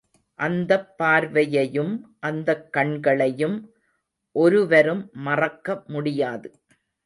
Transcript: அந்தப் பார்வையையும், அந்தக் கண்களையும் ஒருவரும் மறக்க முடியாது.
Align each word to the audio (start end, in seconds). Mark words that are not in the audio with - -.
அந்தப் 0.39 0.95
பார்வையையும், 0.97 1.91
அந்தக் 2.19 2.73
கண்களையும் 2.73 3.57
ஒருவரும் 4.35 5.09
மறக்க 5.21 5.83
முடியாது. 5.87 6.49